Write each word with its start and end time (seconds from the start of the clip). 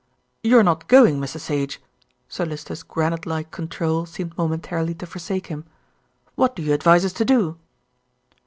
"You're 0.41 0.63
not 0.63 0.87
going, 0.87 1.19
Mr. 1.21 1.39
Sage?" 1.39 1.79
Sir 2.27 2.43
Lyster's 2.43 2.81
granite 2.81 3.27
like 3.27 3.51
control 3.51 4.07
seemed 4.07 4.35
momentarily 4.35 4.95
to 4.95 5.05
forsake 5.05 5.45
him. 5.45 5.63
"What 6.33 6.55
do 6.55 6.63
you 6.63 6.73
advise 6.73 7.05
us 7.05 7.13
to 7.13 7.23
do?" 7.23 7.59